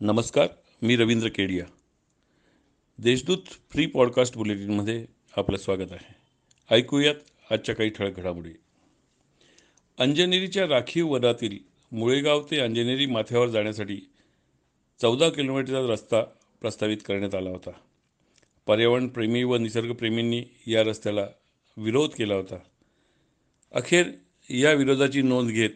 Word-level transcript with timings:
नमस्कार 0.00 0.48
मी 0.82 0.96
Ravindra 0.96 1.28
Kedia. 1.28 1.64
Deshdoot 2.98 3.38
free 3.70 3.86
podcast 3.86 4.36
बुलेटिनमध्ये 4.36 5.06
आपलं 5.36 5.56
स्वागत 5.56 5.92
आहे. 5.92 6.14
ऐकूयात 6.70 7.14
आजच्या 7.52 7.74
काही 7.74 7.90
ठळक 7.90 8.16
घडामोडी. 8.16 8.50
अंजनेरीच्या 9.98 10.68
राखीव 10.68 11.08
वनातील 11.08 11.58
मुळेगाव 11.92 12.46
ते 12.50 12.58
अंजनेरी 12.60 13.06
माथ्यावर 13.06 13.48
जाण्यासाठी 13.48 14.00
चौदा 15.00 15.28
किलोमीटरचा 15.28 15.92
रस्ता 15.92 16.22
प्रस्तावित 16.60 16.98
करण्यात 16.98 17.34
आला 17.34 17.50
होता. 17.50 17.70
पर्यावरणप्रेमी 18.66 19.44
व 19.44 19.56
निसर्गप्रेमींनी 19.56 20.44
या 20.66 20.82
रस्त्याला 20.82 21.26
विरोध 21.76 22.10
केला 22.10 22.34
होता. 22.34 22.56
अखेर 23.72 24.06
या 24.50 24.72
विरोधाची 24.72 25.22
नोंद 25.22 25.50
घेत 25.50 25.70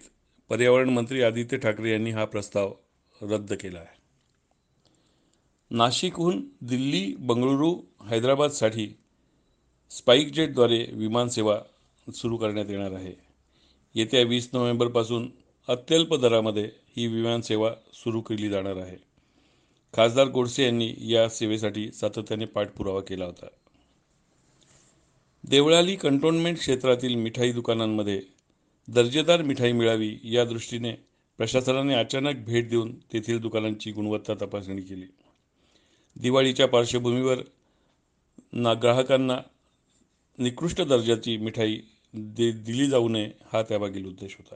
पर्यावरण 0.49 0.89
मंत्री 0.89 1.23
आदित्य 1.23 1.57
ठाकरे 1.57 1.93
यांनी 1.93 2.11
हा 2.11 2.25
प्रस्ताव 2.25 2.75
रद्द 3.23 3.53
केला 3.53 3.79
आहे. 3.79 3.98
नाशिकहून 5.71 6.49
दिल्ली 6.61 7.17
बंगळुरू 7.19 7.81
हैदराबादसाठी 8.09 8.89
स्पाईक 9.91 10.33
जेटद्वारे 10.33 10.87
विमानसेवा 10.93 11.61
सुरू 12.15 12.37
करण्यात 12.37 12.67
येणार 12.69 12.93
आहे. 12.93 13.13
येत्या 13.95 14.23
वीस 14.23 14.51
नोव्हेंबरपासून 14.53 15.31
अत्यल्प 15.69 16.15
दरामध्ये 16.15 16.71
ही 16.97 17.07
विमानसेवा 17.07 17.73
सुरू 17.93 18.21
केली 18.21 18.49
जाणार 18.49 18.77
आहे. 18.77 18.97
खासदार 19.95 20.27
गोडसे 20.27 20.65
यांनी 20.65 20.95
या 20.99 21.29
सेवेसाठी 21.29 21.93
सातत्याने 21.93 22.45
पाठपुरावा 22.45 23.01
केला 23.01 23.25
होता. 23.25 23.47
देवळाली 25.49 25.97
कंटोन्मेंट 25.97 26.59
क्षेत्रातील 26.59 27.15
मिठाई 27.15 27.53
दुकानांमध्ये 27.53 28.23
दर्जेदार 28.89 29.43
मिठाई 29.43 29.73
मिळावी 29.73 30.19
या 30.25 30.45
दृष्टीने 30.45 30.93
प्रशासनाने 31.37 31.95
अचानक 31.95 32.45
भेट 32.45 32.71
देऊन 32.71 32.99
तेथील 32.99 33.41
दुकानांची 33.41 33.93
गुणवत्ता 33.93 34.35
तपासणी 34.35 34.83
केली. 34.83 35.07
दिवाळीच्या 36.19 36.69
पार्श्वभूमीवर 36.69 37.39
ना 38.53 38.75
ग्राहकांना 38.75 39.39
निकृष्ट 40.39 40.83
दर्जाची 40.83 41.37
मिठाई 41.37 41.81
दे 42.15 42.53
दिली 42.53 42.87
जाऊ 42.87 43.09
नये 43.09 43.31
हा 43.53 43.63
त्यामागील 43.63 44.07
उद्देश 44.07 44.37
होता. 44.39 44.55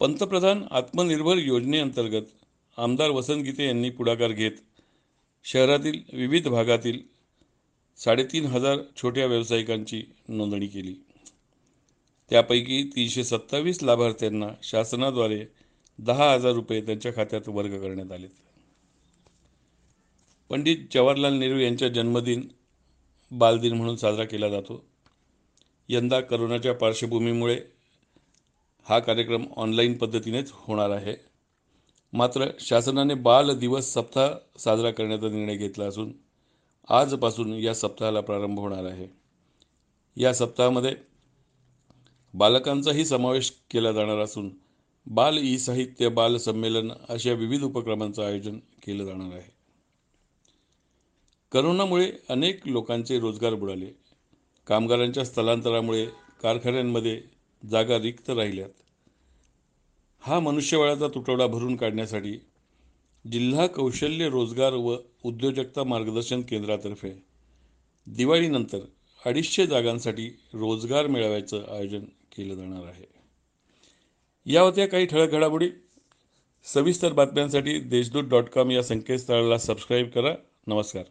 पंतप्रधान 0.00 0.64
आत्मनिर्भर 0.70 1.36
योजनेअंतर्गत 1.36 2.22
आमदार 2.76 3.10
वसंत 3.10 3.44
गीते 3.44 3.66
यांनी 3.66 3.90
पुढाकार 3.90 4.32
घेत 4.32 4.52
शहरातील 5.44 6.00
विविध 6.12 6.48
भागातील 6.48 7.00
साडेतीन 7.98 8.46
हजार 8.46 8.78
छोट्या 8.96 9.26
व्यावसायिकांची 9.26 10.02
नोंदणी 10.28 10.66
केली. 10.66 10.94
त्यापैकी 12.30 12.82
तीनशे 12.96 13.24
सत्तावीस 13.24 13.82
लाभार्थ्यांना 13.82 14.46
शासनाद्वारे 14.62 15.44
दहा 15.98 16.32
हजार 16.34 16.52
रुपये 16.52 16.80
त्यांच्या 16.80 17.12
खात्यात 17.12 17.48
वर्ग 17.48 17.80
करण्यात 17.80 18.12
आलेत. 18.12 18.30
पंडित 20.50 20.76
जवाहरलाल 20.94 21.34
नेहरू 21.34 21.58
यांचा 21.58 21.88
जन्मदिन 21.88 22.48
बालदिन 23.30 23.72
म्हणून 23.72 23.96
साजरा 23.96 24.24
केला 24.24 24.48
जातो. 24.48 24.84
यंदा 25.88 26.20
करोनाच्या 26.20 26.74
पार्श्वभूमीमुळे 26.74 27.60
हा 28.86 28.98
कार्यक्रम 28.98 29.44
ऑनलाईन 29.56 29.98
पद्धतीनेच 29.98 30.50
होणार 30.54 30.90
आहे. 30.90 31.16
मात्र 32.12 32.46
शासनाने 32.60 33.14
बाल 33.14 33.58
दिवस 33.58 33.92
सप्ताह 33.94 34.30
साजरा 34.58 34.90
करण्याचा 34.90 35.28
निर्णय 35.28 35.56
घेतला 35.56 35.84
असून 35.84 36.12
आजपासून 36.88 37.52
या 37.52 37.74
सप्ताहाला 37.74 38.20
प्रारंभ 38.20 38.58
होणार 38.58 38.84
आहे. 38.84 39.06
या 40.16 40.34
सप्ताहामध्ये 40.34 40.94
बालकांचाही 42.34 43.04
समावेश 43.04 43.50
केला 43.70 43.92
जाणार 43.92 44.18
असून 44.18 44.50
बाल 45.06 45.38
ई 45.38 45.58
साहित्य 45.58 46.08
बाल 46.08 46.36
संमेलन 46.36 46.92
अशा 47.08 47.32
विविध 47.32 47.62
उपक्रमांचं 47.62 48.24
आयोजन 48.24 48.58
केलं 48.58 49.04
जाणार 49.04 49.32
आहे. 49.32 49.56
करोनामुळे 51.52 52.12
अनेक 52.28 52.68
लोकांचे 52.68 53.20
रोजगार 53.20 53.54
बुडाले. 53.54 53.86
कामगारांच्या 54.66 55.24
स्थलांतरामुळे 55.24 56.06
कारखान्यांमध्ये 56.42 57.22
जागा 57.70 57.98
रिक्त 57.98 58.30
राहिल्यात. 58.30 58.70
हा 60.20 60.40
मनुष्यबळाचा 60.40 61.08
तुटवडा 61.08 61.46
भरून 61.46 61.76
काढण्यासाठी 61.76 62.38
जिल्हा 63.32 63.66
कौशल्य 63.66 64.28
रोजगार 64.28 64.72
व 64.74 64.96
उद्योजकता 65.22 65.84
मार्गदर्शन 65.84 66.42
केंद्रातर्फे 66.42 67.10
दिवाळीनंतर 68.06 68.78
अडीचशे 69.26 69.66
जागांसाठी 69.66 70.26
रोजगार 70.54 71.06
मेळाव्याचं 71.06 71.74
आयोजन 71.74 72.04
केलं 72.04 72.54
जाणार 72.54 72.84
आहे. 72.84 73.06
या 74.46 74.62
होत्या 74.62 74.88
काही 74.88 75.06
ठळक 75.06 75.30
घडामोडी. 75.30 75.70
सविस्तर 76.64 77.12
बातम्यांसाठी 77.12 77.78
देशदूत 77.78 78.24
डॉट 78.24 78.48
कॉम 78.48 78.70
या 78.70 78.82
संकेतस्थळाला 78.82 79.58
सबस्क्राईब 79.58 80.10
करा. 80.10 80.34
नमस्कार. 80.66 81.04